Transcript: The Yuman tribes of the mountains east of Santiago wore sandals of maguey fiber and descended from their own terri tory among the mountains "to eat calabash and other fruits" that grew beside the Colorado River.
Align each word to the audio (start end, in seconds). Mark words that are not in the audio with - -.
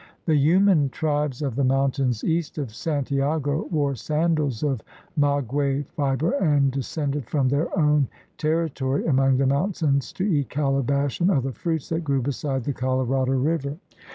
The 0.25 0.33
Yuman 0.33 0.89
tribes 0.89 1.43
of 1.43 1.55
the 1.55 1.63
mountains 1.63 2.23
east 2.23 2.57
of 2.57 2.73
Santiago 2.73 3.65
wore 3.69 3.93
sandals 3.93 4.63
of 4.63 4.81
maguey 5.15 5.83
fiber 5.83 6.31
and 6.31 6.71
descended 6.71 7.29
from 7.29 7.49
their 7.49 7.67
own 7.77 8.07
terri 8.39 8.73
tory 8.73 9.05
among 9.05 9.37
the 9.37 9.45
mountains 9.45 10.11
"to 10.13 10.23
eat 10.23 10.49
calabash 10.49 11.19
and 11.19 11.29
other 11.29 11.51
fruits" 11.51 11.89
that 11.89 12.03
grew 12.03 12.23
beside 12.23 12.63
the 12.63 12.73
Colorado 12.73 13.33
River. 13.33 13.77